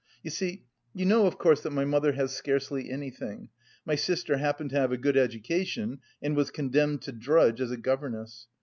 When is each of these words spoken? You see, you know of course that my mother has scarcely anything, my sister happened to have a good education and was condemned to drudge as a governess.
You 0.23 0.31
see, 0.31 0.63
you 0.95 1.05
know 1.05 1.27
of 1.27 1.37
course 1.37 1.61
that 1.61 1.69
my 1.69 1.85
mother 1.85 2.13
has 2.13 2.35
scarcely 2.35 2.89
anything, 2.89 3.49
my 3.85 3.93
sister 3.93 4.37
happened 4.37 4.71
to 4.71 4.77
have 4.79 4.91
a 4.91 4.97
good 4.97 5.15
education 5.15 5.99
and 6.23 6.35
was 6.35 6.49
condemned 6.49 7.03
to 7.03 7.11
drudge 7.11 7.61
as 7.61 7.69
a 7.69 7.77
governess. 7.77 8.47